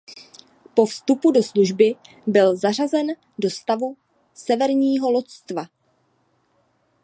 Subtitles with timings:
[0.75, 1.95] Po vstupu do služby
[2.27, 3.07] byl zařazen
[3.39, 3.97] do stavu
[4.33, 5.63] Severního loďstva.